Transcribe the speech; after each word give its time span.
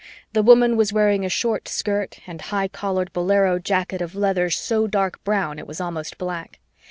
The 0.33 0.41
woman 0.41 0.77
was 0.77 0.91
wearing 0.91 1.23
a 1.23 1.29
short 1.29 1.67
skirt 1.67 2.21
and 2.25 2.41
high 2.41 2.67
collared 2.69 3.13
bolero 3.13 3.59
jacket 3.59 4.01
of 4.01 4.15
leather 4.15 4.49
so 4.49 4.87
dark 4.87 5.23
brown 5.23 5.59
it 5.59 5.67
was 5.67 5.79
almost 5.79 6.17
black. 6.17 6.59